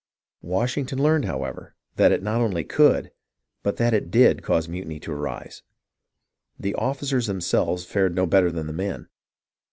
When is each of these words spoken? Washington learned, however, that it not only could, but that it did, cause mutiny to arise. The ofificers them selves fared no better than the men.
Washington 0.41 0.97
learned, 1.03 1.25
however, 1.25 1.75
that 1.95 2.11
it 2.11 2.23
not 2.23 2.41
only 2.41 2.63
could, 2.63 3.11
but 3.61 3.77
that 3.77 3.93
it 3.93 4.09
did, 4.09 4.41
cause 4.41 4.67
mutiny 4.67 4.99
to 4.99 5.11
arise. 5.13 5.61
The 6.59 6.73
ofificers 6.75 7.27
them 7.27 7.39
selves 7.39 7.85
fared 7.85 8.15
no 8.15 8.25
better 8.25 8.51
than 8.51 8.65
the 8.65 8.73
men. 8.73 9.09